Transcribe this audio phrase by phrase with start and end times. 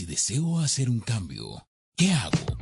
[0.00, 2.56] si deseo hacer un cambio, ¿qué hago?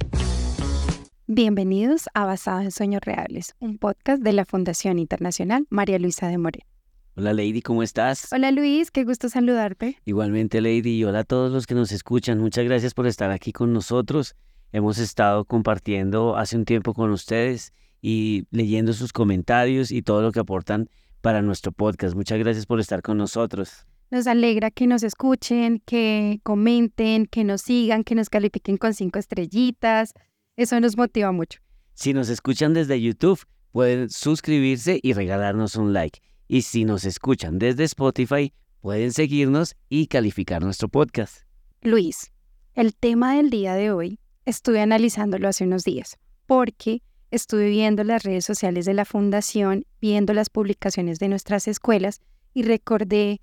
[1.29, 6.37] Bienvenidos a Basado en Sueños Reales, un podcast de la Fundación Internacional María Luisa de
[6.37, 6.66] Moreno.
[7.14, 8.32] Hola Lady, ¿cómo estás?
[8.32, 10.01] Hola Luis, qué gusto saludarte.
[10.04, 12.40] Igualmente Lady y hola a todos los que nos escuchan.
[12.40, 14.34] Muchas gracias por estar aquí con nosotros.
[14.72, 20.33] Hemos estado compartiendo hace un tiempo con ustedes y leyendo sus comentarios y todo lo
[20.33, 22.16] que aportan para nuestro podcast.
[22.16, 23.87] Muchas gracias por estar con nosotros.
[24.11, 29.19] Nos alegra que nos escuchen, que comenten, que nos sigan, que nos califiquen con cinco
[29.19, 30.15] estrellitas.
[30.57, 31.61] Eso nos motiva mucho.
[31.93, 36.21] Si nos escuchan desde YouTube, pueden suscribirse y regalarnos un like.
[36.49, 41.43] Y si nos escuchan desde Spotify, pueden seguirnos y calificar nuestro podcast.
[41.83, 42.33] Luis,
[42.75, 46.16] el tema del día de hoy estuve analizándolo hace unos días
[46.47, 52.23] porque estuve viendo las redes sociales de la fundación, viendo las publicaciones de nuestras escuelas
[52.55, 53.43] y recordé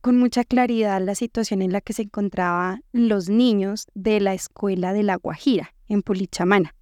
[0.00, 4.92] con mucha claridad la situación en la que se encontraban los niños de la escuela
[4.92, 6.74] de La Guajira, en Pulichamana.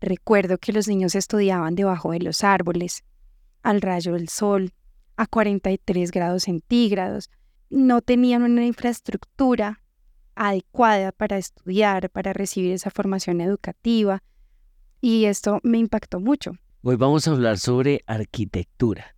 [0.00, 3.04] Recuerdo que los niños estudiaban debajo de los árboles,
[3.62, 4.72] al rayo del sol,
[5.16, 7.30] a 43 grados centígrados,
[7.70, 9.82] no tenían una infraestructura
[10.34, 14.22] adecuada para estudiar, para recibir esa formación educativa,
[15.00, 16.52] y esto me impactó mucho.
[16.82, 19.15] Hoy vamos a hablar sobre arquitectura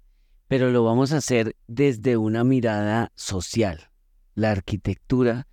[0.48, 3.90] pero lo vamos a hacer desde una mirada social,
[4.34, 5.46] la arquitectura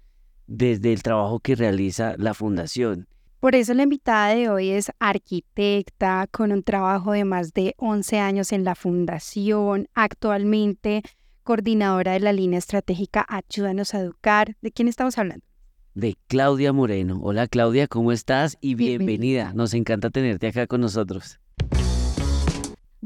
[0.48, 3.08] desde el trabajo que realiza la fundación.
[3.40, 8.20] Por eso la invitada de hoy es arquitecta con un trabajo de más de 11
[8.20, 11.04] años en la fundación, actualmente
[11.44, 14.56] coordinadora de la línea estratégica Ayúdanos a Educar.
[14.62, 15.46] ¿De quién estamos hablando?
[15.94, 17.20] De Claudia Moreno.
[17.22, 18.58] Hola Claudia, ¿cómo estás?
[18.62, 19.54] Y bienvenida.
[19.54, 21.40] Nos encanta tenerte acá con nosotros.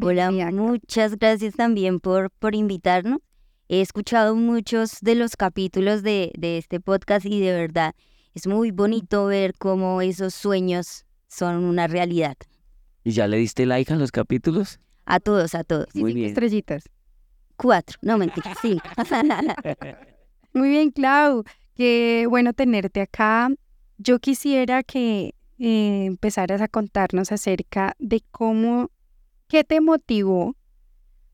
[0.01, 3.19] Hola, muchas gracias también por, por invitarnos.
[3.67, 7.93] He escuchado muchos de los capítulos de, de este podcast y de verdad
[8.33, 12.37] es muy bonito ver cómo esos sueños son una realidad.
[13.03, 14.79] ¿Y ya le diste like a los capítulos?
[15.05, 15.87] A todos, a todos.
[15.93, 16.29] Muy bien.
[16.29, 16.83] estrellitas.
[17.57, 18.79] Cuatro, no mentira, sí.
[20.53, 21.43] Muy bien, Clau.
[21.75, 23.49] Qué bueno tenerte acá.
[23.97, 28.91] Yo quisiera que eh, empezaras a contarnos acerca de cómo
[29.49, 30.55] ¿Qué te motivó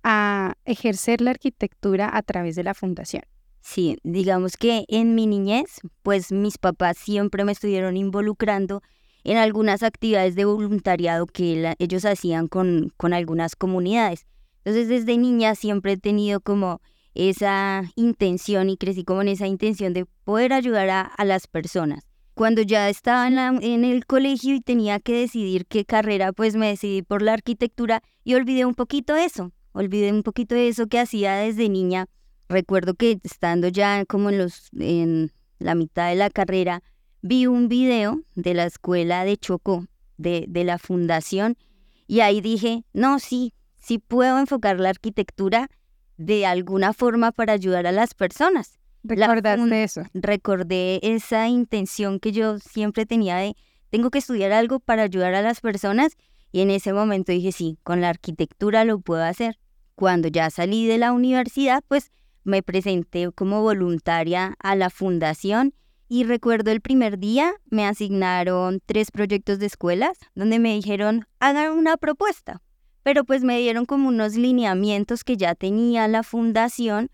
[0.01, 3.23] a ejercer la arquitectura a través de la fundación?
[3.59, 8.81] Sí, digamos que en mi niñez, pues mis papás siempre me estuvieron involucrando
[9.25, 14.27] en algunas actividades de voluntariado que ellos hacían con, con algunas comunidades.
[14.63, 16.79] Entonces desde niña siempre he tenido como
[17.15, 22.07] esa intención y crecí como en esa intención de poder ayudar a, a las personas
[22.35, 27.01] cuando ya estaba en, el colegio y tenía que decidir qué carrera, pues me decidí
[27.01, 31.69] por la arquitectura y olvidé un poquito eso, olvidé un poquito eso que hacía desde
[31.69, 32.07] niña.
[32.49, 36.83] Recuerdo que estando ya como en, los, en la mitad de la carrera,
[37.21, 39.87] vi un video de la escuela de Chocó,
[40.17, 41.57] de, de la fundación,
[42.05, 45.69] y ahí dije, no, sí, sí puedo enfocar la arquitectura
[46.17, 48.77] de alguna forma para ayudar a las personas.
[49.07, 50.01] ¿Recordaste eso?
[50.15, 53.55] Recordé esa intención que yo siempre tenía de,
[53.91, 56.17] tengo que estudiar algo para ayudar a las personas
[56.51, 59.59] y en ese momento dije, sí, con la arquitectura lo puedo hacer.
[59.93, 62.11] Cuando ya salí de la universidad, pues
[62.43, 65.75] me presenté como voluntaria a la fundación
[66.09, 71.73] y recuerdo el primer día me asignaron tres proyectos de escuelas donde me dijeron, hagan
[71.73, 72.61] una propuesta.
[73.03, 77.11] Pero pues me dieron como unos lineamientos que ya tenía la fundación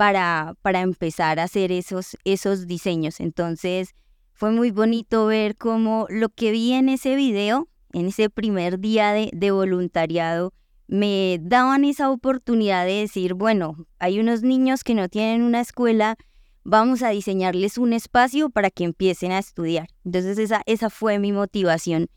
[0.00, 3.20] para, para empezar a hacer esos, esos diseños.
[3.20, 3.94] Entonces
[4.32, 9.12] fue muy bonito ver cómo lo que vi en ese video, en ese primer día
[9.12, 10.54] de, de voluntariado,
[10.86, 16.16] me daban esa oportunidad de decir, bueno, hay unos niños que no tienen una escuela,
[16.64, 19.88] vamos a diseñarles un espacio para que empiecen a estudiar.
[20.06, 22.08] Entonces esa, esa fue mi motivación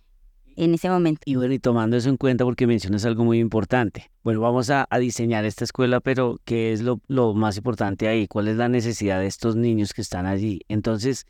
[0.56, 1.22] en ese momento.
[1.26, 4.12] Y bueno, y tomando eso en cuenta porque mencionas algo muy importante.
[4.24, 8.28] Bueno, vamos a, diseñar esta escuela, pero ¿qué es lo, lo, más importante ahí?
[8.28, 10.62] ¿Cuál es la necesidad de estos niños que están allí?
[10.68, 11.26] Entonces,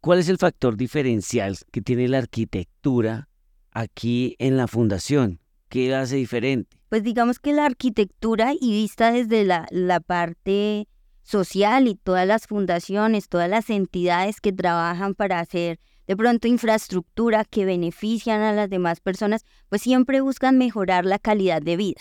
[0.00, 3.28] ¿cuál es el factor diferencial que tiene la arquitectura
[3.70, 5.40] aquí en la fundación?
[5.68, 6.76] ¿Qué hace diferente?
[6.88, 10.86] Pues digamos que la arquitectura y vista desde la, la parte
[11.22, 17.44] social y todas las fundaciones, todas las entidades que trabajan para hacer de pronto infraestructura
[17.44, 22.00] que benefician a las demás personas, pues siempre buscan mejorar la calidad de vida.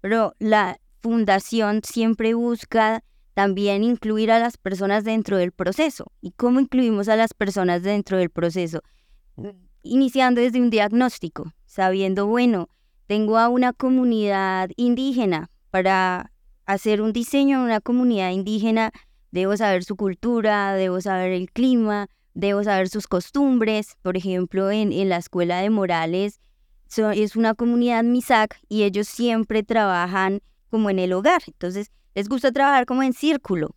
[0.00, 3.02] Pero la fundación siempre busca
[3.34, 6.10] también incluir a las personas dentro del proceso.
[6.20, 8.80] ¿Y cómo incluimos a las personas dentro del proceso?
[9.82, 12.68] Iniciando desde un diagnóstico, sabiendo, bueno,
[13.06, 16.32] tengo a una comunidad indígena para
[16.64, 18.90] hacer un diseño en una comunidad indígena,
[19.30, 23.96] debo saber su cultura, debo saber el clima, debo saber sus costumbres.
[24.02, 26.40] Por ejemplo, en, en la escuela de Morales
[27.14, 30.40] es una comunidad MISAC y ellos siempre trabajan
[30.70, 31.42] como en el hogar.
[31.46, 33.74] Entonces, les gusta trabajar como en círculo.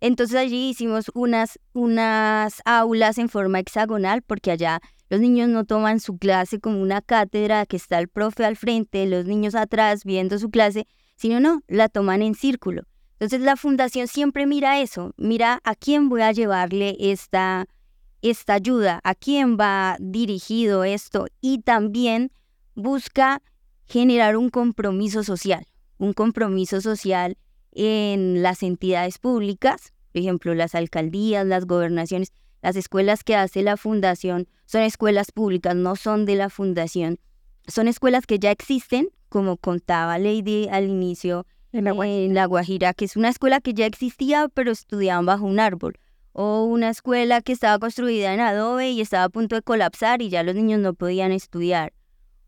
[0.00, 6.00] Entonces allí hicimos unas, unas aulas en forma hexagonal porque allá los niños no toman
[6.00, 10.40] su clase como una cátedra que está el profe al frente, los niños atrás viendo
[10.40, 12.82] su clase, sino no, la toman en círculo.
[13.12, 17.66] Entonces la fundación siempre mira eso, mira a quién voy a llevarle esta,
[18.22, 22.32] esta ayuda, a quién va dirigido esto y también
[22.74, 23.42] busca
[23.84, 25.66] generar un compromiso social,
[25.98, 27.36] un compromiso social
[27.72, 33.76] en las entidades públicas, por ejemplo, las alcaldías, las gobernaciones, las escuelas que hace la
[33.76, 37.18] fundación son escuelas públicas, no son de la fundación.
[37.66, 42.92] Son escuelas que ya existen, como contaba Lady al inicio, en la, en la Guajira,
[42.92, 45.98] que es una escuela que ya existía, pero estudiaban bajo un árbol.
[46.32, 50.28] O una escuela que estaba construida en adobe y estaba a punto de colapsar y
[50.28, 51.92] ya los niños no podían estudiar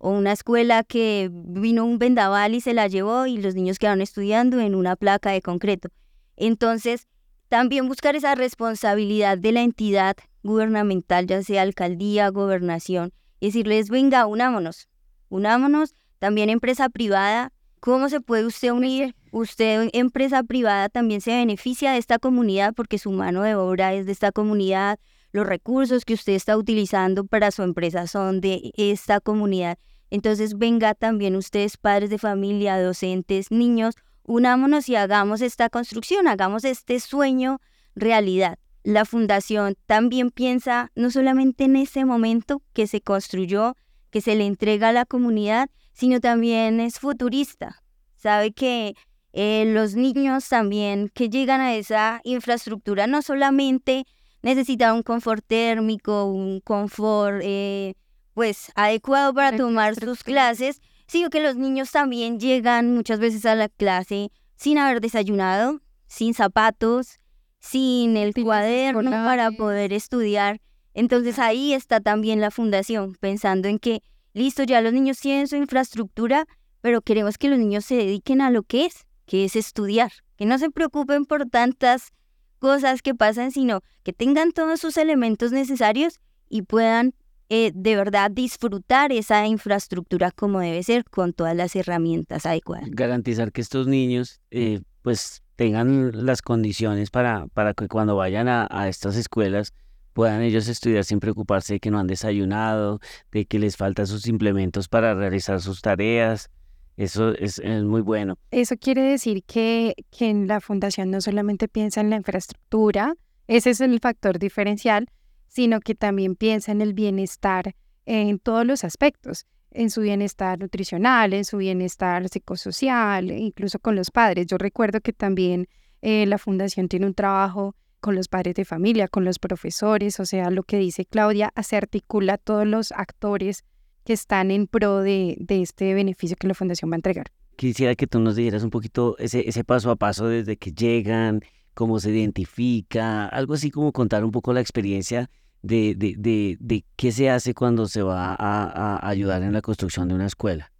[0.04, 4.02] o una escuela que vino un vendaval y se la llevó y los niños quedaron
[4.02, 5.88] estudiando en una placa de concreto.
[6.36, 7.08] Entonces,
[7.48, 14.26] también buscar esa responsabilidad de la entidad gubernamental, ya sea alcaldía, gobernación, y decirles, venga,
[14.26, 14.90] unámonos,
[15.30, 19.14] unámonos, también empresa privada, ¿cómo se puede usted unir?
[19.36, 24.06] Usted, empresa privada, también se beneficia de esta comunidad porque su mano de obra es
[24.06, 25.00] de esta comunidad,
[25.32, 29.76] los recursos que usted está utilizando para su empresa son de esta comunidad.
[30.08, 36.62] Entonces venga también ustedes, padres de familia, docentes, niños, unámonos y hagamos esta construcción, hagamos
[36.64, 37.60] este sueño
[37.96, 38.60] realidad.
[38.84, 43.76] La fundación también piensa no solamente en ese momento que se construyó,
[44.10, 47.82] que se le entrega a la comunidad, sino también es futurista.
[48.14, 48.94] Sabe que
[49.36, 54.06] eh, los niños también que llegan a esa infraestructura no solamente
[54.42, 57.94] necesitan un confort térmico, un confort eh,
[58.32, 63.56] pues adecuado para tomar sus clases, sino que los niños también llegan muchas veces a
[63.56, 67.18] la clase sin haber desayunado, sin zapatos,
[67.58, 70.60] sin el cuaderno para poder estudiar.
[70.92, 74.00] Entonces ahí está también la fundación, pensando en que,
[74.32, 76.46] listo, ya los niños tienen su infraestructura,
[76.80, 80.46] pero queremos que los niños se dediquen a lo que es, que es estudiar, que
[80.46, 82.12] no se preocupen por tantas
[82.58, 87.14] cosas que pasan, sino que tengan todos sus elementos necesarios y puedan
[87.50, 92.88] eh, de verdad disfrutar esa infraestructura como debe ser con todas las herramientas adecuadas.
[92.90, 98.88] Garantizar que estos niños eh, pues tengan las condiciones para, para que cuando vayan a,
[98.88, 99.72] estas escuelas
[100.14, 103.00] puedan ellos estudiar sin preocuparse de que no han desayunado,
[103.30, 106.50] de que les faltan sus implementos para realizar sus tareas.
[106.96, 108.38] Eso es, muy bueno.
[108.50, 113.14] Eso quiere decir que, que la fundación no solamente piensa en la infraestructura,
[113.46, 115.08] ese es el factor diferencial,
[115.48, 117.74] sino que también piensa en el bienestar
[118.06, 124.10] en todos los aspectos, en su bienestar nutricional, en su bienestar psicosocial, incluso con los
[124.10, 124.46] padres.
[124.46, 125.66] Yo recuerdo que también
[126.00, 130.26] eh, la fundación tiene un trabajo con los padres de familia, con los profesores, o
[130.26, 133.64] sea, lo que dice Claudia, se articula todos los actores
[134.04, 137.26] que están en pro de, de, este beneficio que la fundación va a entregar.
[137.56, 141.40] Quisiera que tú nos dijeras un poquito ese, ese paso a paso desde que llegan,
[141.74, 145.30] cómo se identifica, algo así como contar un poco la experiencia
[145.62, 149.62] de, de, de, de qué se hace cuando se va a, a, ayudar en la
[149.62, 150.70] construcción de una escuela.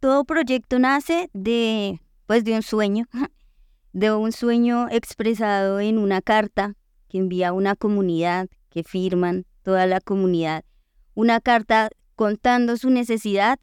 [0.00, 3.06] Todo proyecto nace de, pues, de un sueño,
[3.92, 6.74] de un sueño expresado en una carta
[7.08, 10.64] que envía una comunidad, que firman toda la comunidad,
[11.14, 13.58] una carta contando su necesidad.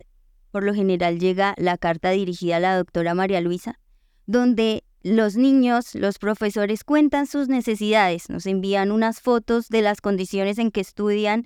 [0.49, 3.79] Por lo general llega la carta dirigida a la doctora María Luisa,
[4.25, 10.57] donde los niños, los profesores cuentan sus necesidades, nos envían unas fotos de las condiciones
[10.57, 11.43] en que estudian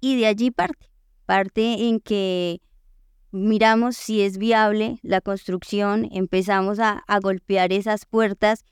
[0.00, 0.86] y de allí parte.
[1.24, 2.60] Parte en que
[3.32, 8.64] miramos si es viable la construcción, empezamos a, golpear esas puertas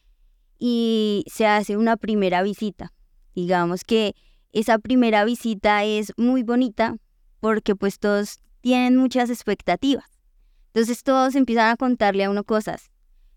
[0.56, 2.92] y se hace una primera visita.
[3.34, 4.14] Digamos que
[4.52, 6.94] esa primera visita es muy bonita
[7.44, 10.08] porque pues todos tienen muchas expectativas.
[10.68, 12.90] Entonces todos empiezan a contarle a uno cosas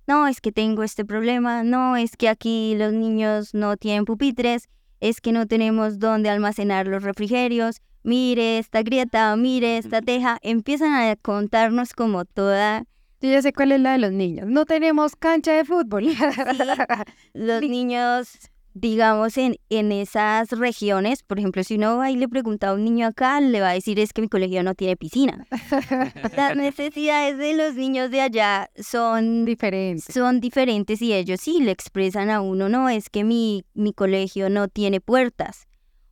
[0.07, 4.69] no, es que tengo este problema, no, es que aquí los niños no tienen pupitres,
[5.01, 10.93] es que no tenemos dónde almacenar los refrigerios, mire esta grieta, mire esta teja, empiezan
[10.93, 12.85] a contarnos como toda...
[13.19, 14.47] Yo ya sé cuál es la de los niños.
[14.47, 16.05] No tenemos cancha de fútbol.
[17.33, 22.69] los niños digamos, en, en esas regiones, por ejemplo, si uno va y le pregunta
[22.69, 25.45] a un niño acá, le va a decir es que mi colegio no tiene piscina.
[26.35, 30.13] Las necesidades de los niños de allá son diferentes.
[30.13, 34.49] Son diferentes y ellos sí le expresan a uno, no, es que mi, mi colegio
[34.49, 35.67] no tiene puertas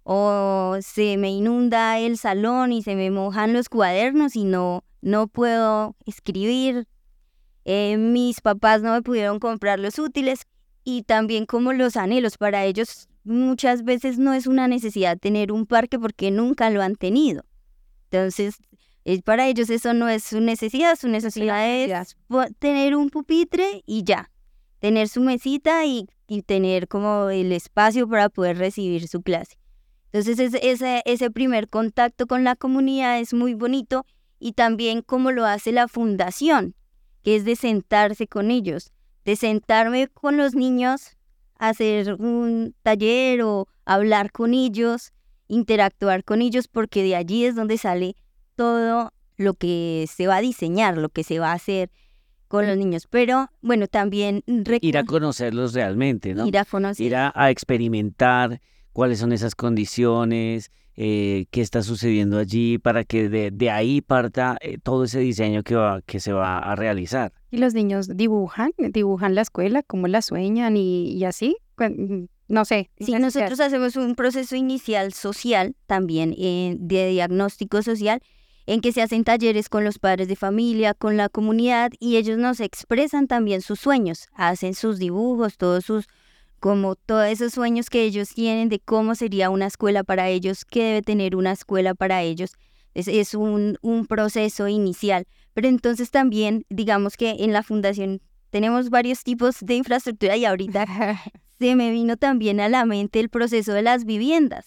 [0.08, 5.28] o se me inunda el salón y se me mojan los cuadernos y no, no
[5.28, 6.88] puedo escribir.
[7.66, 10.46] Eh, mis papás no me pudieron comprar los útiles
[10.86, 12.38] y también como los anhelos.
[12.38, 16.96] Para ellos muchas veces no es una necesidad tener un parque porque nunca lo han
[16.96, 17.44] tenido.
[18.10, 18.56] Entonces,
[19.26, 22.16] para ellos eso no es su necesidad, su necesidad es
[22.60, 24.32] tener un pupitre y ya,
[24.80, 26.08] tener su mesita y,
[26.48, 29.58] tener como el espacio para poder recibir su clase.
[30.12, 34.06] Entonces ese, ese primer contacto con la comunidad es muy bonito
[34.40, 36.74] y también como lo hace la fundación,
[37.22, 38.92] que es de sentarse con ellos,
[39.26, 41.18] de sentarme con los niños,
[41.58, 45.12] hacer un taller o hablar con ellos,
[45.48, 48.16] interactuar con ellos, porque de allí es donde sale
[48.56, 51.92] todo lo que se va a diseñar, lo que se va a hacer
[52.48, 53.08] con los niños.
[53.10, 54.44] Pero bueno, también...
[54.82, 56.48] Ir a conocerlos realmente, ¿no?
[56.48, 57.06] Ir a conocer.
[57.06, 58.62] Ir a, experimentar
[58.94, 64.78] cuáles son esas condiciones, eh, qué está sucediendo allí, para que de, ahí parta eh,
[64.82, 67.34] todo ese diseño que, va, que se va a realizar.
[67.52, 71.58] Y los niños dibujan, dibujan la escuela, cómo la sueñan y, así.
[72.48, 72.92] No sé.
[73.00, 78.22] Sí, nosotros hacemos un proceso inicial social también eh, de diagnóstico social
[78.68, 82.38] en que se hacen talleres con los padres de familia, con la comunidad y ellos
[82.38, 86.08] nos expresan también sus sueños, hacen sus dibujos, todos sus
[86.66, 90.84] como todos esos sueños que ellos tienen de cómo sería una escuela para ellos, qué
[90.84, 92.54] debe tener una escuela para ellos.
[92.96, 95.28] Es, es un, un proceso inicial.
[95.54, 98.20] Pero entonces también, digamos que en la fundación
[98.50, 100.88] tenemos varios tipos de infraestructura y ahorita
[101.60, 104.66] se me vino también a la mente el proceso de las viviendas.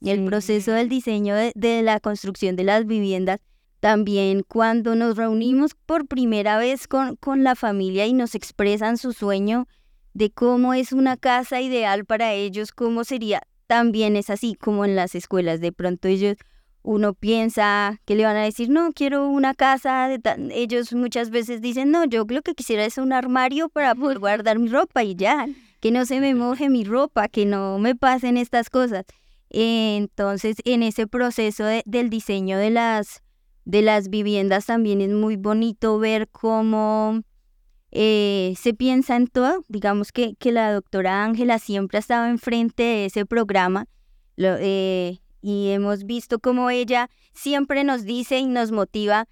[0.00, 3.38] El proceso del diseño de, la construcción de las viviendas,
[3.78, 9.12] también cuando nos reunimos por primera vez con, con la familia y nos expresan su
[9.12, 9.68] sueño
[10.16, 14.96] de cómo es una casa ideal para ellos, cómo sería, también es así como en
[14.96, 15.60] las escuelas.
[15.60, 16.36] De pronto ellos,
[16.82, 20.20] uno piensa que le van a decir, no, quiero una casa, de
[20.52, 24.58] ellos muchas veces dicen, no, yo lo que quisiera es un armario para poder guardar
[24.58, 25.46] mi ropa y ya,
[25.80, 29.04] que no se me moje mi ropa, que no me pasen estas cosas.
[29.50, 33.22] Entonces, en ese proceso del diseño de las,
[33.66, 37.20] de las viviendas también es muy bonito ver cómo
[37.98, 39.64] eh, se piensa en todo.
[39.68, 43.86] Digamos que, que la doctora Ángela siempre ha estado enfrente de ese programa
[44.36, 49.28] eh, y hemos visto cómo ella siempre nos dice y nos motiva,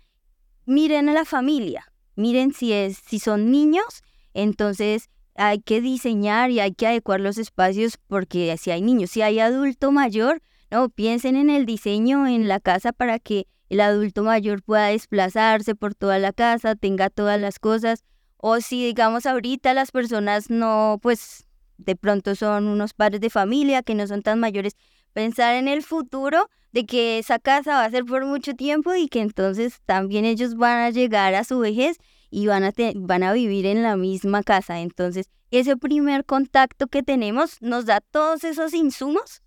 [0.65, 4.03] miren a la familia, miren si, es, si son niños,
[4.33, 9.21] entonces hay que diseñar y hay que adecuar los espacios porque si hay niños, si
[9.21, 10.41] hay adulto mayor,
[10.71, 15.75] no, piensen en el diseño en la casa para que el adulto mayor pueda desplazarse
[15.75, 18.05] por toda la casa, tenga todas las cosas.
[18.47, 21.47] O si digamos ahorita las personas no, pues
[21.79, 24.77] de pronto son unos padres de familia que no son tan mayores,
[25.15, 29.09] pensar en el futuro de que esa casa va a ser por mucho tiempo y
[29.09, 31.97] que entonces también ellos van a llegar a su vejez
[32.29, 34.81] y van a, van a vivir en la misma casa.
[34.81, 39.41] Entonces, ese primer contacto que tenemos nos da todos esos insumos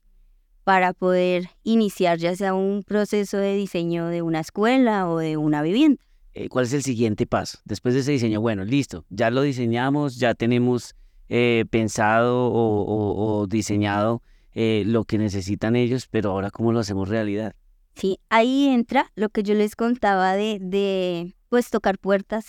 [0.64, 5.62] para poder iniciar ya sea un proceso de diseño de una escuela o de una
[5.62, 6.07] vivienda.
[6.38, 7.58] Eh, ¿Cuál es el siguiente paso?
[7.66, 10.94] Después de ese diseño, bueno, listo, ya lo diseñamos, ya tenemos
[11.30, 14.22] eh, pensado o, diseñado
[14.54, 17.56] eh, lo que necesitan ellos, pero ahora cómo lo hacemos realidad.
[17.96, 22.46] Sí, ahí entra lo que yo les contaba de, de pues tocar puertas,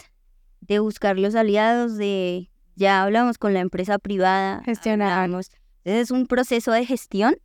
[0.61, 5.50] de buscar los aliados, de ya hablamos con la empresa privada, gestionamos.
[5.85, 7.38] Es un proceso de gestión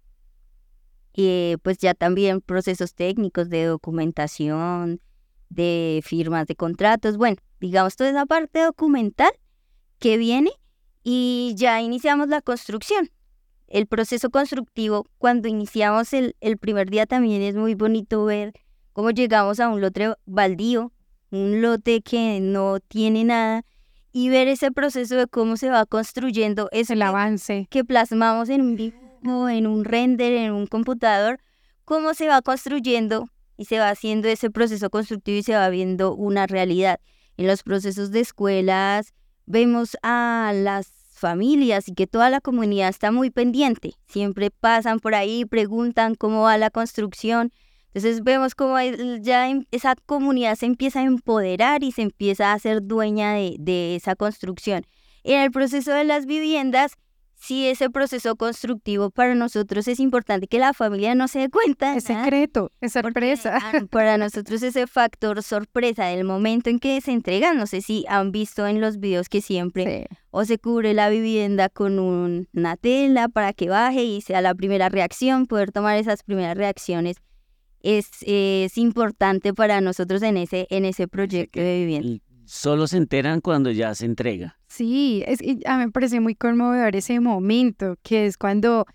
[1.14, 5.00] y pues ya también procesos técnicos de documentación,
[5.54, 9.32] de firmas de contratos, bueno, digamos toda esa parte documental
[10.00, 10.52] que viene
[11.04, 13.10] y ya iniciamos la construcción.
[13.68, 18.54] El proceso constructivo, cuando iniciamos el, el primer día también es muy bonito ver
[18.92, 20.92] cómo llegamos a un lote baldío
[21.34, 23.66] un lote que no tiene nada
[24.12, 28.62] y ver ese proceso de cómo se va construyendo es el avance que plasmamos en
[28.62, 31.40] un dibujo, en un render, en un computador,
[31.86, 36.14] cómo se va construyendo y se va haciendo ese proceso constructivo y se va viendo
[36.14, 37.00] una realidad.
[37.38, 39.14] En los procesos de escuelas
[39.46, 43.94] vemos a las familias y que toda la comunidad está muy pendiente.
[44.08, 47.52] Siempre pasan por ahí, preguntan cómo va la construcción
[47.94, 48.76] entonces vemos cómo
[49.22, 54.16] ya esa comunidad se empieza a empoderar y se empieza a ser dueña de, esa
[54.16, 54.84] construcción.
[55.24, 56.94] En el proceso de las viviendas
[57.44, 61.96] sí ese proceso constructivo para nosotros es importante que la familia no se dé cuenta.
[61.96, 63.60] Es secreto, es sorpresa.
[63.92, 68.32] Para nosotros ese factor sorpresa del momento en que se entregan, no sé si han
[68.32, 73.54] visto en los videos que siempre o se cubre la vivienda con una tela para
[73.54, 77.18] que baje y sea la primera reacción, poder tomar esas primeras reacciones
[77.82, 83.42] es, es importante para nosotros en ese, en ese proyecto de vivienda solo se enteran
[83.42, 84.60] cuando ya se entrega.
[84.68, 88.86] Sí, es, a mí me parece muy conmovedor ese momento, que es cuando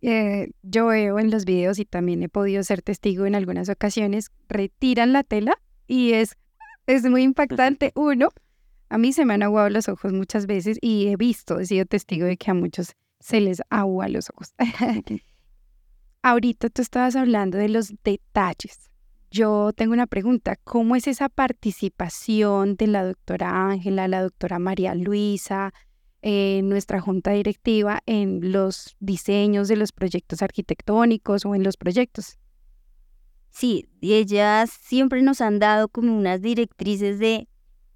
[0.00, 4.30] eh, yo veo en los videos y también he podido ser testigo en algunas ocasiones,
[4.48, 6.36] retiran la tela y es,
[6.86, 7.90] es muy impactante.
[7.96, 8.28] Uno,
[8.88, 11.86] a mí se me han aguado los ojos muchas veces y he visto, he sido
[11.86, 14.54] testigo de que a muchos se les agua los ojos.
[16.22, 18.89] Ahorita tú estabas hablando de los detalles
[19.30, 24.94] yo tengo una pregunta, ¿cómo es esa participación de la doctora Ángela, la doctora María
[24.94, 25.72] Luisa,
[26.22, 32.38] en nuestra junta directiva en los diseños de los proyectos arquitectónicos o en los proyectos?
[33.50, 37.48] Sí, ellas siempre nos han dado como unas directrices de,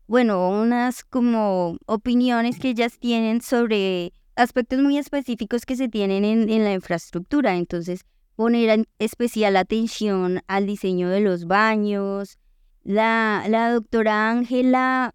[0.06, 6.48] bueno, unas como opiniones que ellas tienen sobre aspectos muy específicos que se tienen en,
[6.48, 7.56] en la infraestructura.
[7.56, 8.04] Entonces,
[8.36, 12.38] poner especial atención al diseño de los baños.
[12.82, 15.14] La, la doctora Ángela,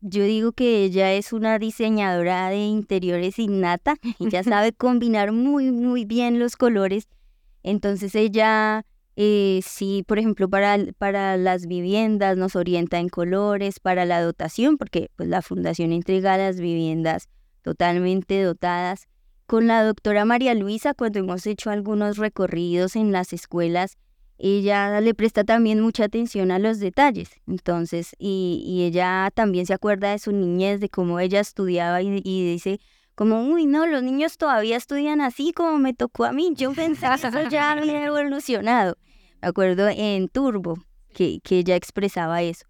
[0.00, 6.04] yo digo que ella es una diseñadora de interiores innata, ella sabe combinar muy, muy
[6.04, 7.08] bien los colores.
[7.62, 8.86] Entonces ella,
[9.16, 14.78] eh, sí, por ejemplo, para, para las viviendas nos orienta en colores, para la dotación,
[14.78, 17.28] porque pues, la fundación entrega las viviendas
[17.62, 19.08] totalmente dotadas
[19.50, 23.98] con la doctora María Luisa, cuando hemos hecho algunos recorridos en las escuelas,
[24.38, 27.30] ella le presta también mucha atención a los detalles.
[27.48, 32.78] Entonces, y, ella también se acuerda de su niñez, de cómo ella estudiaba y, dice,
[33.16, 36.52] como, uy, no, los niños todavía estudian así como me tocó a mí.
[36.54, 38.98] Yo pensaba que eso ya había evolucionado.
[39.42, 40.78] Me acuerdo en Turbo,
[41.12, 42.66] que, que ella expresaba eso.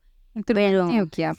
[0.46, 0.88] Pero,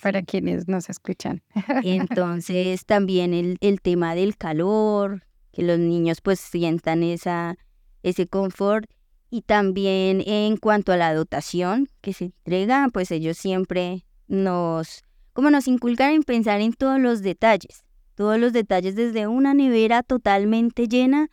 [0.04, 1.42] para quienes nos escuchan.
[1.84, 7.58] entonces, también el, el tema del calor, que los niños pues sientan esa,
[8.04, 8.90] ese confort.
[9.30, 15.50] Y también en cuanto a la dotación que se entrega, pues ellos siempre nos, como
[15.50, 20.88] nos inculcan en pensar en todos los detalles, todos los detalles desde una nevera totalmente
[20.88, 21.30] llena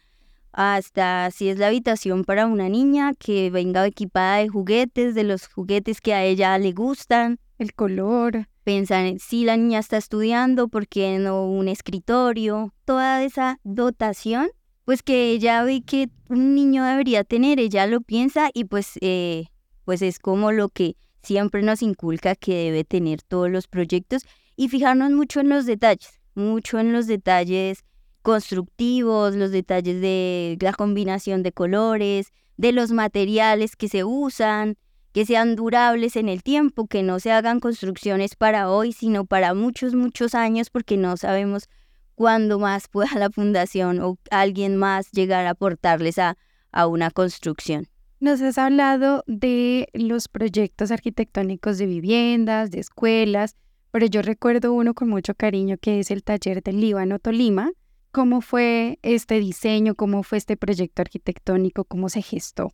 [0.53, 5.47] hasta si es la habitación para una niña que venga equipada de juguetes, de los
[5.47, 7.38] juguetes que a ella le gustan.
[7.59, 13.24] El color pensar en si la niña está estudiando, por qué no un escritorio, toda
[13.24, 14.50] esa dotación,
[14.85, 19.46] pues que ella ve que un niño debería tener, ella lo piensa y pues, eh,
[19.87, 24.68] pues es como lo que siempre nos inculca que debe tener todos los proyectos y
[24.68, 27.87] fijarnos mucho en los detalles, mucho en los detalles
[28.20, 34.76] constructivos, los detalles de la combinación de colores, de los materiales que se usan,
[35.12, 39.55] que sean durables en el tiempo, que no se hagan construcciones para hoy, sino para
[39.55, 41.68] muchos, muchos años, porque no sabemos
[42.14, 46.37] cuándo más pueda la fundación o alguien más llegar a aportarles a,
[46.73, 47.88] a una construcción.
[48.21, 53.55] Nos has hablado de los proyectos arquitectónicos de viviendas, de escuelas,
[53.92, 57.71] pero yo recuerdo uno con mucho cariño que es el taller del Líbano Tolima.
[58.11, 59.94] ¿Cómo fue este diseño?
[59.94, 61.85] ¿Cómo fue este proyecto arquitectónico?
[61.85, 62.73] ¿Cómo se gestó?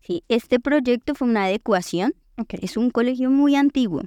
[0.00, 2.14] Sí, este proyecto fue una adecuación.
[2.48, 4.02] Es un colegio muy antiguo,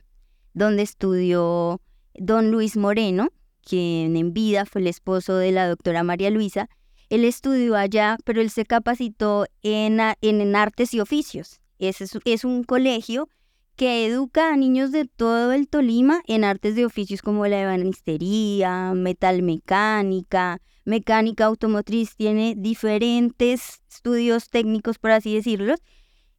[0.54, 1.82] donde estudió
[2.16, 3.30] don Luis Moreno,
[3.62, 6.68] quien en vida fue el esposo de la doctora María Luisa.
[7.10, 11.60] Él estudió allá, pero él se capacitó en, en, artes y oficios.
[11.78, 13.30] Es, es un colegio
[13.76, 18.94] que educa a niños de todo el Tolima en artes de oficios como la ebanistería,
[18.94, 25.76] metalmecánica, mecánica automotriz, tiene diferentes estudios técnicos, por así decirlo,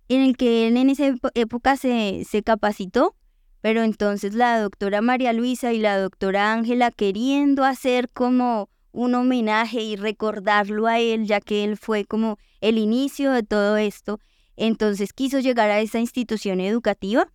[0.08, 3.14] en el que él en esa época se, se capacitó,
[3.60, 9.82] pero entonces la doctora María Luisa y la doctora Ángela queriendo hacer como un homenaje
[9.82, 14.20] y recordarlo a él, ya que él fue como el inicio de todo esto,
[14.56, 17.26] entonces quiso llegar a esa institución educativa.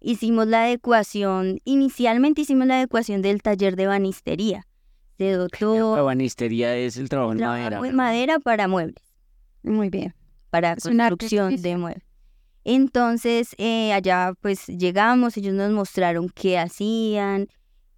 [0.00, 4.66] Hicimos la adecuación, inicialmente hicimos la adecuación del taller de banistería.
[5.20, 5.96] Se dotó...
[5.96, 7.82] La banistería es el trabajo en madera.
[7.92, 9.04] madera para muebles.
[9.62, 10.14] Muy bien.
[10.48, 12.04] Para construcción de muebles.
[12.64, 17.48] Entonces, eh, allá pues llegamos, ellos nos mostraron qué hacían.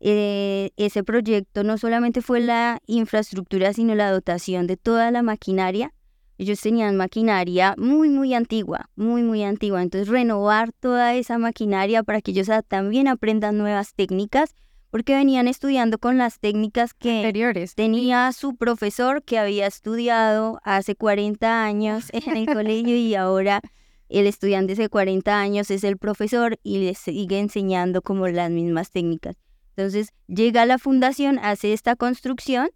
[0.01, 5.93] Eh, ese proyecto no solamente fue la infraestructura, sino la dotación de toda la maquinaria
[6.39, 9.81] ellos tenían maquinaria muy, muy antigua, muy, muy antigua.
[9.81, 14.57] Entonces, renovar toda esa maquinaria para que ellos también aprendan nuevas técnicas,
[14.93, 17.75] porque venían estudiando con las técnicas que Anteriores.
[17.75, 23.63] tenía su profesor que había estudiado hace 40 años en el colegio y ahora
[24.11, 28.91] el estudiante de 40 años es el profesor y le sigue enseñando como las mismas
[28.91, 29.37] técnicas.
[29.75, 32.69] Entonces llega a la fundación, hace esta construcción.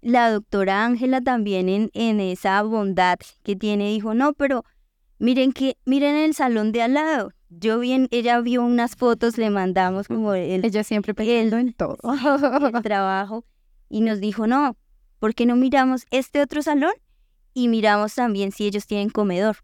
[0.00, 4.64] La doctora Ángela también en, en esa bondad que tiene dijo, no, pero
[5.22, 7.32] miren que miren el salón de al lado.
[7.48, 11.96] Yo vi, ella vio unas fotos, le mandamos como el, Ella siempre pensando en todo.
[12.74, 13.44] el trabajo
[13.88, 14.76] y nos dijo, no,
[15.20, 16.92] ¿por qué no miramos este otro salón?
[17.54, 19.58] Y miramos también si ellos tienen comedor.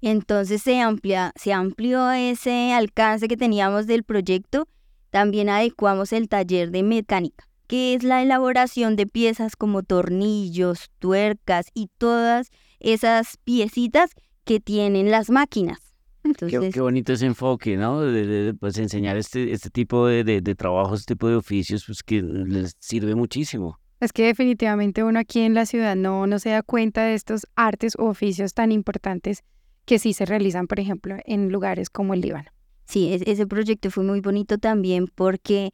[0.00, 4.68] Entonces se, amplia, se amplió ese alcance que teníamos del proyecto.
[5.10, 11.66] También adecuamos el taller de mecánica, que es la elaboración de piezas como tornillos, tuercas
[11.74, 12.50] y todas
[12.92, 14.10] esas piecitas
[14.44, 15.78] que tienen las máquinas.
[16.22, 18.00] Qué, Entonces, qué bonito ese enfoque, ¿no?
[18.00, 21.36] De, de- de, pues enseñar este, este tipo de, de, de trabajos, este tipo de
[21.36, 23.78] oficios, pues que les sirve muchísimo.
[24.00, 27.46] Es que definitivamente uno aquí en la ciudad no, no se da cuenta de estos
[27.56, 29.42] artes u oficios tan importantes
[29.86, 32.50] que sí se realizan, por ejemplo, en lugares como el Líbano.
[32.86, 35.72] Sí, es- ese proyecto fue muy bonito también porque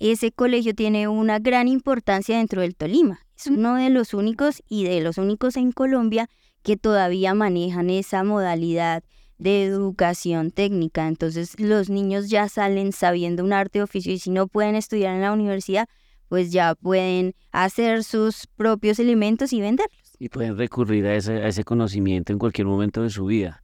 [0.00, 3.20] ese colegio tiene una gran importancia dentro del Tolima.
[3.36, 6.28] Es uno de los únicos y de los únicos en Colombia
[6.62, 9.02] que todavía manejan esa modalidad
[9.38, 11.08] de educación técnica.
[11.08, 15.20] Entonces los niños ya salen sabiendo un arte oficio y si no pueden estudiar en
[15.22, 15.88] la universidad,
[16.28, 19.98] pues ya pueden hacer sus propios elementos y venderlos.
[20.18, 23.62] Y pueden recurrir a ese, a ese conocimiento en cualquier momento de su vida.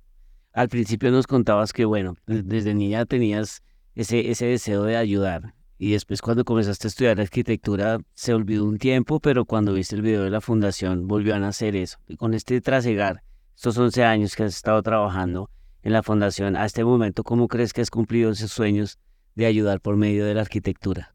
[0.52, 3.62] Al principio nos contabas que, bueno, de- desde niña tenías
[3.94, 5.54] ese, ese deseo de ayudar.
[5.83, 10.03] Y después cuando comenzaste a estudiar arquitectura se olvidó un tiempo, pero cuando viste el
[10.03, 11.97] video de la fundación volvió a nacer eso.
[12.07, 13.23] Y con este trasegar,
[13.57, 15.49] estos 11 años que has estado trabajando
[15.83, 18.99] en la fundación, a este momento, ¿cómo crees que has cumplido esos sueños
[19.35, 21.14] de ayudar por medio de la arquitectura?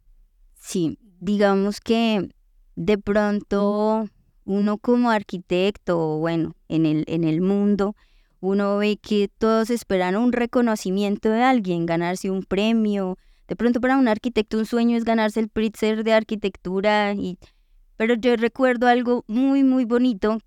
[0.56, 2.32] Sí, digamos que
[2.75, 4.10] de pronto
[4.45, 7.95] uno como arquitecto, bueno, en el, en el mundo,
[8.39, 13.19] uno ve que todos esperan un reconocimiento de alguien, ganarse un premio.
[13.47, 17.38] De pronto para un arquitecto un sueño es ganarse el Pritzker de arquitectura, y...
[17.97, 20.39] pero yo recuerdo algo muy, muy bonito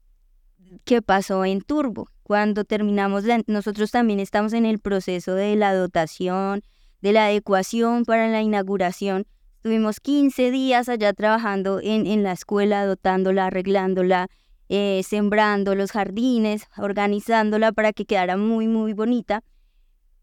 [0.85, 2.09] que pasó en Turbo.
[2.23, 6.63] Cuando terminamos, la- nosotros también estamos en el proceso de la dotación,
[7.01, 9.27] de la adecuación para la inauguración.
[9.57, 14.29] Estuvimos 15 días allá trabajando en, en la escuela, dotándola, arreglándola,
[14.69, 19.43] eh, sembrando los jardines, organizándola para que quedara muy, muy bonita.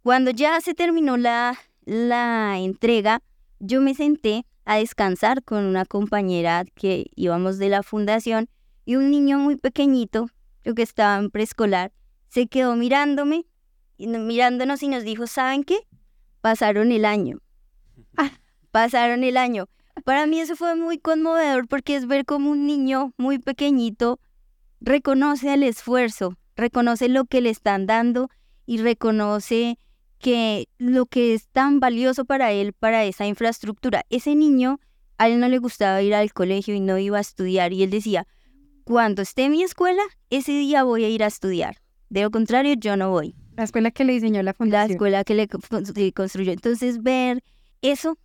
[0.04, 3.22] Cuando ya se terminó la, la entrega,
[3.60, 8.50] yo me senté a descansar con una compañera que íbamos de la fundación
[8.84, 10.28] y un niño muy pequeñito,
[10.64, 11.92] creo que estaba en preescolar,
[12.28, 13.46] se quedó mirándome,
[13.98, 15.78] mirándonos y nos dijo, ¿saben qué?
[16.42, 17.40] Pasaron el año.
[18.72, 19.68] Pasaron el año.
[20.04, 24.20] Para mí eso fue muy conmovedor porque es ver como un niño muy pequeñito
[24.86, 28.30] reconoce el esfuerzo, reconoce lo que le están dando
[28.66, 29.78] y reconoce
[30.20, 34.06] que lo que es tan valioso para él, para esa infraestructura.
[34.10, 34.80] Ese niño,
[35.18, 37.90] a él no le gustaba ir al colegio y no iba a estudiar y él
[37.90, 38.28] decía,
[38.84, 41.78] cuando esté en mi escuela, ese día voy a ir a estudiar.
[42.10, 43.36] De lo contrario, yo no voy.
[43.58, 44.92] La escuela que le diseñó la La fundación.
[44.92, 46.52] escuela que le construyó.
[46.52, 47.44] Entonces, ver
[47.82, 48.18] eso,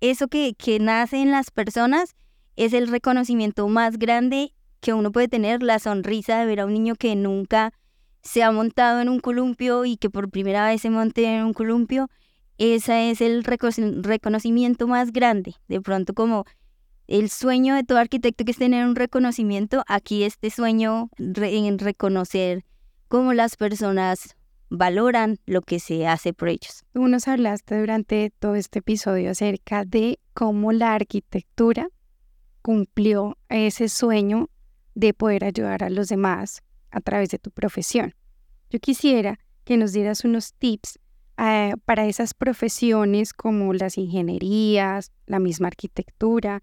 [0.00, 2.16] eso que, que nace en las personas,
[2.56, 6.72] es el reconocimiento más grande que uno puede tener, la sonrisa de ver a un
[6.72, 7.72] niño que nunca
[8.28, 11.54] se ha montado en un columpio y que por primera vez se monte en un
[11.54, 12.08] columpio,
[12.58, 15.54] ese es el reco- reconocimiento más grande.
[15.66, 16.44] De pronto como
[17.06, 22.64] el sueño de todo arquitecto que es tener un reconocimiento, aquí este sueño en reconocer
[23.08, 24.36] cómo las personas
[24.68, 26.84] valoran lo que se hace por ellos.
[26.92, 31.88] Tú nos hablaste durante todo este episodio acerca de cómo la arquitectura
[32.60, 34.50] cumplió ese sueño
[34.94, 38.14] de poder ayudar a los demás a través de tu profesión.
[38.70, 40.98] Yo quisiera que nos dieras unos tips
[41.38, 46.62] eh, para esas profesiones como las ingenierías, la misma arquitectura,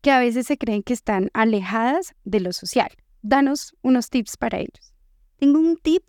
[0.00, 2.90] que a veces se creen que están alejadas de lo social.
[3.22, 4.94] Danos unos tips para ellos.
[5.38, 6.04] Tengo un tip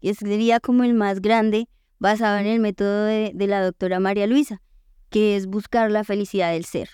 [0.00, 1.68] que sería como el más grande
[1.98, 4.62] basado en el método de, de la doctora María Luisa,
[5.10, 6.90] que es buscar la felicidad del ser.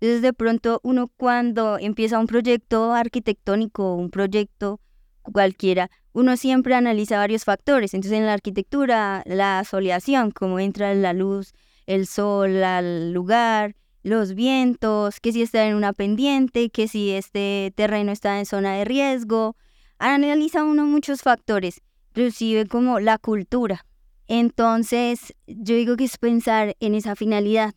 [0.00, 4.80] Entonces de pronto uno cuando empieza un proyecto arquitectónico, un proyecto
[5.22, 7.94] cualquiera, uno siempre analiza varios factores.
[7.94, 11.52] Entonces en la arquitectura, la soleación, cómo entra la luz,
[11.86, 17.72] el sol al lugar, los vientos, que si está en una pendiente, que si este
[17.76, 19.54] terreno está en zona de riesgo.
[20.00, 23.86] Analiza uno muchos factores, inclusive como la cultura.
[24.26, 27.74] Entonces, yo digo que es pensar en esa finalidad,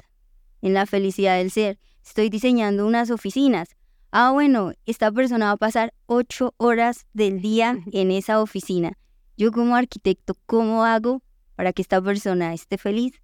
[0.63, 1.77] en la felicidad del ser.
[2.03, 3.69] Estoy diseñando unas oficinas.
[4.13, 8.97] Ah, bueno, esta persona va a pasar ocho horas del día en esa oficina.
[9.37, 11.21] Yo como arquitecto, ¿cómo hago
[11.55, 13.21] para que esta persona esté feliz?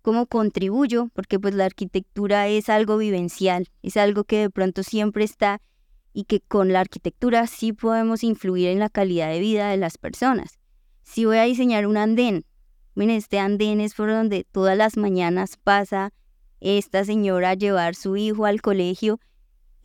[0.00, 1.10] ¿Cómo contribuyo?
[1.12, 5.60] Porque pues la arquitectura es algo vivencial, es algo que de pronto siempre está
[6.14, 9.98] y que con la arquitectura sí podemos influir en la calidad de vida de las
[9.98, 10.58] personas.
[11.02, 12.46] Si voy a diseñar un andén,
[12.94, 16.14] miren, este andén es por donde todas las mañanas pasa
[16.60, 19.20] esta señora a llevar su hijo al colegio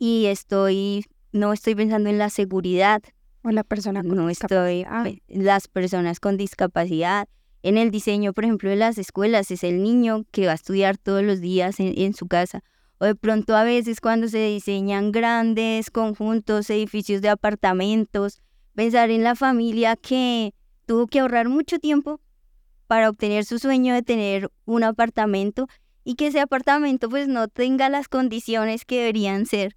[0.00, 3.02] y estoy, no estoy pensando en la seguridad.
[3.42, 4.84] O la persona con no estoy,
[5.28, 7.28] las personas con discapacidad.
[7.62, 10.98] En el diseño, por ejemplo, de las escuelas, es el niño que va a estudiar
[10.98, 12.62] todos los días en, en su casa.
[12.98, 18.40] O de pronto a veces cuando se diseñan grandes conjuntos, edificios de apartamentos,
[18.74, 20.54] pensar en la familia que
[20.86, 22.20] tuvo que ahorrar mucho tiempo
[22.86, 25.66] para obtener su sueño de tener un apartamento
[26.04, 29.76] y que ese apartamento pues no tenga las condiciones que deberían ser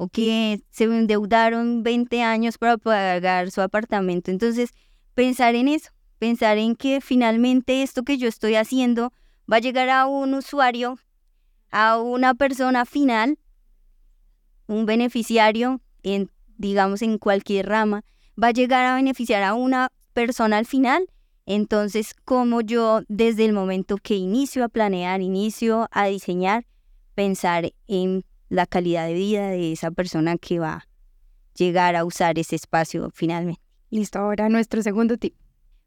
[0.00, 4.30] o que se endeudaron 20 años para pagar su apartamento.
[4.30, 4.70] Entonces,
[5.12, 9.12] pensar en eso, pensar en que finalmente esto que yo estoy haciendo
[9.50, 10.98] va a llegar a un usuario,
[11.70, 13.38] a una persona final,
[14.66, 18.02] un beneficiario, en, digamos en cualquier rama,
[18.42, 21.06] va a llegar a beneficiar a una persona al final
[21.50, 26.64] entonces, como yo desde el momento que inicio a planear, inicio a diseñar,
[27.16, 30.88] pensar en la calidad de vida de esa persona que va a
[31.54, 33.62] llegar a usar ese espacio finalmente.
[33.88, 35.34] Listo, ahora nuestro segundo tip.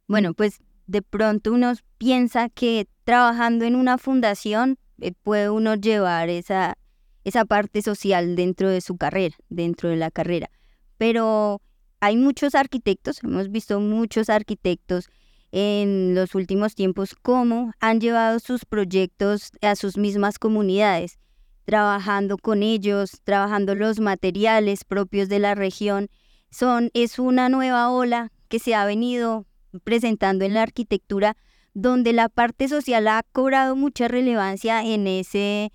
[0.08, 6.30] Bueno, pues de pronto uno piensa que trabajando en una fundación eh, puede uno llevar
[6.30, 6.78] esa,
[7.23, 10.49] esa parte social dentro de su carrera, dentro de la carrera.
[10.97, 11.62] Pero
[11.99, 15.10] hay muchos arquitectos, hemos visto muchos arquitectos
[15.52, 21.19] en los últimos tiempos cómo han llevado sus proyectos a sus mismas comunidades,
[21.65, 26.10] trabajando con ellos, trabajando los materiales propios de la región.
[26.52, 29.45] Son, es una nueva ola que se ha venido
[29.84, 31.36] presentando en la arquitectura
[31.73, 35.71] donde la parte social ha cobrado mucha relevancia en ese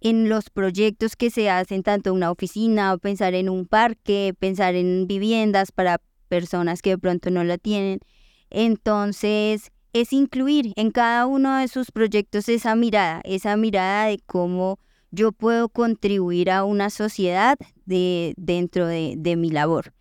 [0.00, 4.74] en los proyectos que se hacen tanto una oficina o pensar en un parque, pensar
[4.74, 8.00] en viviendas para personas que de pronto no la tienen.
[8.48, 14.78] Entonces, es incluir en cada uno de sus proyectos esa mirada, esa mirada de cómo
[15.10, 19.92] yo puedo contribuir a una sociedad de, dentro de, mi labor.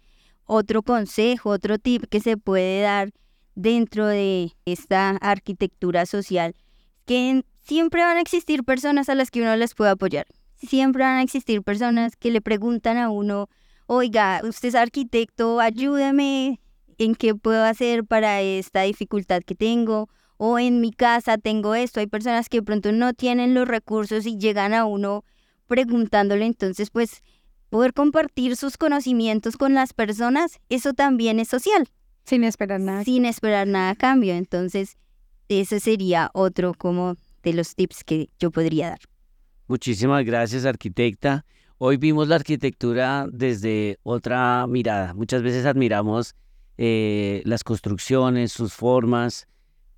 [0.46, 3.12] Otro consejo, otro tip que se puede dar
[3.56, 6.56] dentro de esta arquitectura social,
[7.06, 10.26] que siempre van a existir personas a las que uno les puede apoyar.
[10.56, 13.50] Siempre van a existir personas que le preguntan a uno,
[13.86, 16.60] oiga, usted es arquitecto, ayúdeme
[16.98, 20.10] en qué puedo hacer para esta dificultad que tengo,
[20.42, 22.00] o en mi casa tengo esto.
[22.00, 25.26] Hay personas que de pronto no tienen los recursos y llegan a uno
[25.68, 27.22] preguntándole, entonces pues
[27.70, 31.88] poder compartir sus conocimientos con las personas, eso también es social.
[32.24, 33.04] Sin esperar nada.
[33.04, 34.34] Sin esperar nada a cambio.
[34.34, 34.98] Entonces,
[35.50, 39.00] ese sería otro como de los tips que yo podría dar.
[39.68, 41.46] Muchísimas gracias, arquitecta.
[41.78, 45.14] Hoy vimos la arquitectura desde otra mirada.
[45.14, 46.34] Muchas veces admiramos
[46.78, 49.49] eh, las construcciones, sus formas,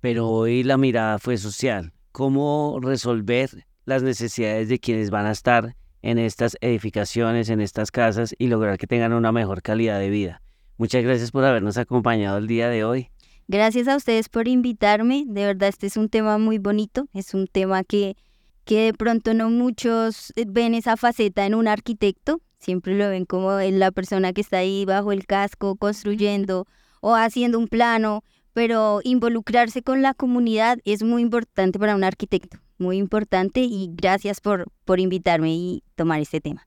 [0.02, 1.92] pero hoy la mirada fue social.
[2.10, 8.34] ¿Cómo resolver las necesidades de quienes van a estar en estas edificaciones, en estas casas
[8.36, 10.42] y lograr que tengan una mejor calidad de vida?
[10.76, 13.10] Muchas gracias por habernos acompañado el día de hoy.
[13.46, 15.24] Gracias a ustedes por invitarme.
[15.26, 17.06] De verdad, este es un tema muy bonito.
[17.14, 18.16] Es un tema que,
[18.64, 23.58] que de pronto no muchos ven esa faceta en un arquitecto siempre lo ven como
[23.58, 26.66] la persona que está ahí bajo el casco construyendo
[27.00, 32.58] o haciendo un plano, pero involucrarse con la comunidad es muy importante para un arquitecto,
[32.78, 36.66] muy importante y gracias por, por invitarme y tomar este tema.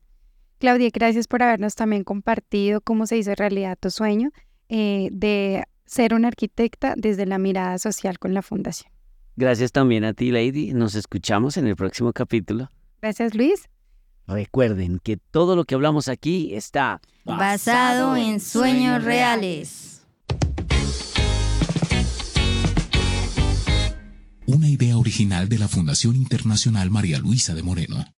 [0.57, 4.31] Claudia, gracias por habernos también compartido cómo se hizo realidad tu sueño
[4.69, 8.91] eh, de ser una arquitecta desde la mirada social con la fundación.
[9.35, 10.73] Gracias también a ti, Lady.
[10.73, 12.69] Nos escuchamos en el próximo capítulo.
[13.01, 13.69] Gracias, Luis.
[14.27, 19.94] Recuerden que todo lo que hablamos aquí está basado en sueños reales.
[24.47, 28.14] Una idea original de la Fundación Internacional María Luisa de Moreno.